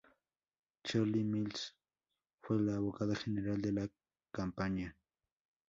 [0.83, 1.75] Cheryl Mills
[2.41, 3.87] fue la abogada general de la
[4.31, 4.97] campaña.